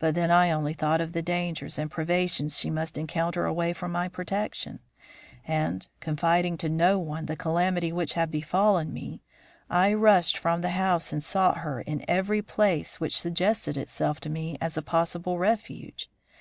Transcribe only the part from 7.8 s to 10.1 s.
which had befallen me, I